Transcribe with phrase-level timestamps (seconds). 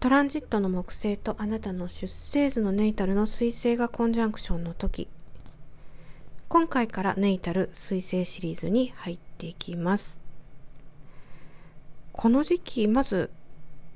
[0.00, 5.08] トランジットの木星とあなたの出生図のネイタルの水星がコンジャンクションの時。
[6.48, 10.20] 今回からネイタル水星シリーズに入っていきます。
[12.12, 13.32] この時期まず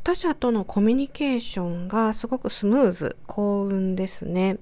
[0.03, 4.59] 他者とのコミュニケーションがすごくスムーズ幸運ですね。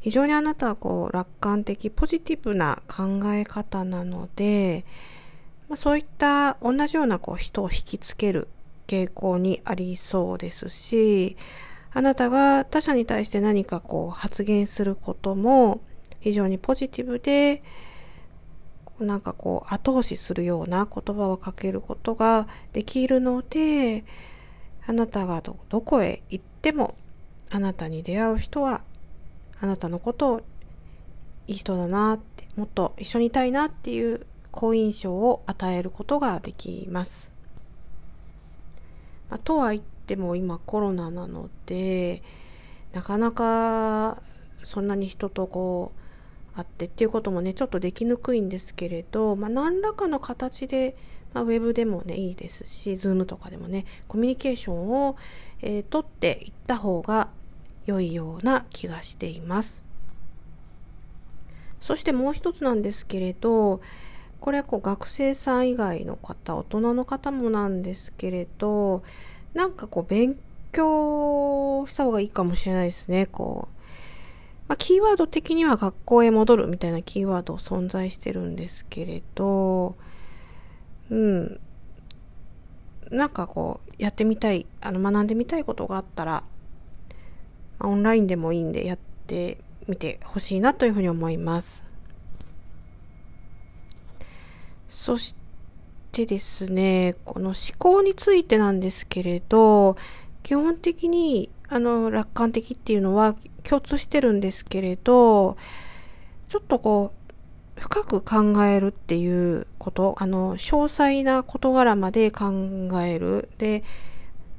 [0.00, 4.84] 非常にあなたはこう楽観的ポジティブな考え方なので、
[5.70, 8.46] まあ、そういった同じようなこう人を引きつける
[8.90, 11.36] 傾向にありそうですし、
[11.92, 15.80] あなたが他者に対して何かこう発言することも
[16.18, 17.62] 非常にポジティブで、
[18.98, 24.04] なんかこう後押しするような言葉をかけることができるので、
[24.84, 26.96] あなたがどこへ行っても
[27.48, 28.82] あなたに出会う人は
[29.60, 30.40] あなたのことを
[31.46, 37.30] いい人だなって、もっと一緒にいたいなっていう好印象を与えることができます。
[39.30, 42.22] まあ、とは言っても今コロナなので
[42.92, 44.22] なかなか
[44.64, 50.96] そんなに人とこう会ってっていうこともねちょっとできにくいんですけれど、まあ、何らかの形で、
[51.32, 55.16] まあ、ウェブでもねいいですし Zoom とかでもねコミュニケーションを、
[55.62, 57.28] えー、取っていった方が
[57.86, 59.82] 良いような気がしています。
[61.80, 63.80] そしてもう一つなんですけれど
[64.40, 69.02] これはこう学生さん以外の方大人の方もなんですけれど
[69.54, 70.38] なんかこう勉
[70.72, 73.74] 強した方がいいかもしれないですねこう、
[74.68, 79.96] まあ、キーワード的には学校へ戻るみたいなキーワード存在してるんですけれど
[81.10, 81.60] うん
[83.10, 86.44] なんかこうやってみたいあの学んでみたいことがあったら、
[87.80, 91.89] オンラインでもいいんでやってみてほしいなというふうに思います。
[95.10, 95.34] そし
[96.12, 99.96] てですね、この思考についてなんですけれど、
[100.44, 103.34] 基本的にあの楽観的っていうのは
[103.64, 105.56] 共通してるんですけれど、
[106.48, 107.12] ちょっとこ
[107.76, 112.52] う、深く考えるっていうこと、あの、詳細な事柄まで考
[113.02, 113.48] える。
[113.58, 113.82] で、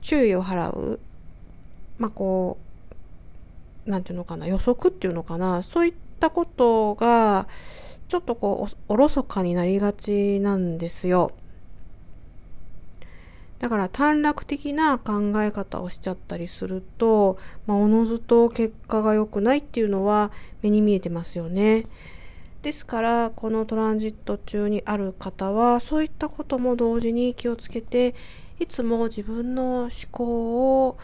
[0.01, 0.99] 注意を払う。
[1.97, 2.57] まあ、こ
[3.87, 7.47] う、なんていうのかな、予測っていうのかな、そういったことが、
[8.11, 11.31] ちょっとこうおろそかになりがちなんですよ。
[13.59, 21.85] だから短絡的な考え方をしちゃったりすると、まあ、おのずと結果が良くないっていうのは目に見えてますよね。
[22.63, 28.13] ですからこのトランジット中にある方はそういったことも同時に気をつけて
[28.59, 30.97] いつも自分の思考を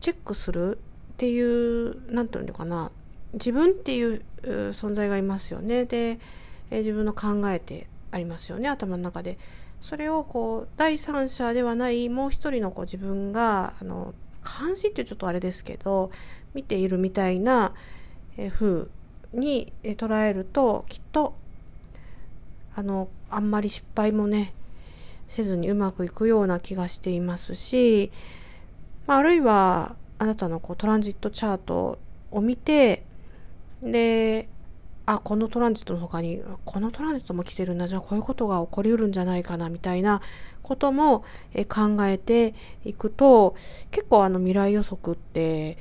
[0.00, 0.76] チェックする
[1.14, 2.90] っていう何て言うのかな
[3.34, 6.18] 自分っていう存在がいますよねで、
[6.70, 9.38] え自分の考えてありますよね頭の中で。
[9.80, 14.12] それをこう第三者ではないもう一人のこう自分があの
[14.42, 16.10] 監視ってちょっとあれですけど
[16.54, 17.74] 見ているみたいな、
[18.36, 18.88] え風
[19.32, 21.34] に、え捉えるときっと
[22.74, 24.54] あのあんまり失敗もね
[25.28, 28.10] せずにうまくいくような気がしていますし、
[29.06, 31.98] まあ、あるいはあなたのこうトランジットチャート
[32.30, 33.04] を見て
[33.82, 34.48] で、
[35.06, 37.88] あ、このトランジットの他に、このトランジットも来てるんだ。
[37.88, 40.20] じゃあこういうことが起こりうるんじゃないかな、みたいな
[40.62, 41.24] ことも
[41.68, 43.54] 考えていくと、
[43.90, 45.78] 結構あの未来予測って、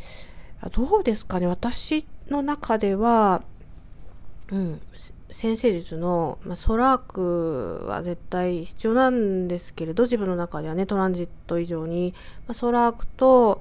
[0.72, 1.47] どうですかね。
[1.47, 3.44] 私の中では、
[4.50, 4.81] うん、
[5.29, 12.14] 先生術の、まあ、ソラークは絶対必要なんですけれど、自分の中ではね、トランジット以上に、
[12.47, 13.59] まあ、ソラークと、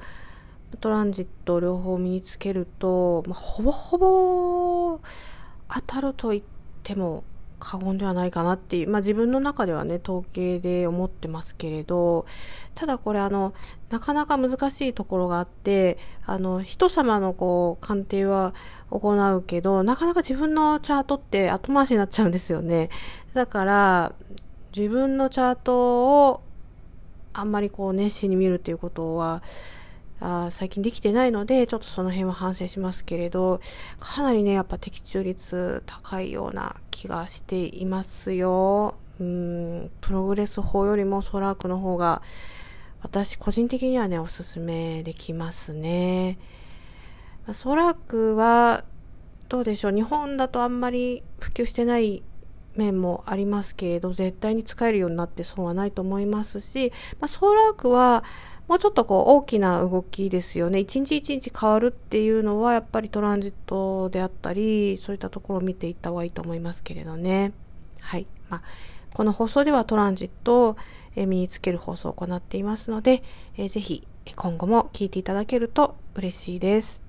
[0.76, 5.00] トランジット両方身につけると、まあ、ほぼほぼ
[5.68, 6.42] 当たると言っ
[6.82, 7.24] ても
[7.58, 12.26] 過言ではないかなっていう、まあ、自分の中ではね統計で思ってますけれど
[12.74, 13.54] ただこれあの
[13.90, 18.54] なかなか難しいところがあってあの人様のこう鑑定は
[18.90, 22.90] 行うけどなかなか自分のチャートって後回しになっちゃうんですよね。
[23.34, 24.12] だから
[24.76, 26.42] 自分のチャートを
[27.32, 29.42] あんまりこう熱心に見るっていうことは
[30.20, 33.60] あ最近できてないので、ちょっとその辺は反省しますけれど、
[34.00, 38.94] かなりね、やっぱ的中率高いような気がしていますよ。
[39.20, 42.22] うん、プログレス法よりもソラークの方が、
[43.02, 46.38] 私個人的にはね、おすすめできますね。
[47.52, 48.84] ソラークは、
[49.48, 52.22] どうでしょう、日本だとあんまり普及してない
[52.74, 58.24] 面もありますけれど、絶対に使えるようになって損はないと思いますし、まあ、ソラークは、
[58.68, 60.80] もうちょっとこう大きな動きですよね。
[60.80, 67.52] 一日一日変わるっていうのはやっぱりトランジットであったり、そういったところを見ていった方がいいと思いますけれどね。
[68.00, 68.26] はい。
[68.48, 68.62] まあ、
[69.14, 70.76] この放送ではトランジットを
[71.16, 73.22] 身につける放送を行っていますので、
[73.56, 77.05] えー、ぜひ今後も聞いていただけると嬉しいです。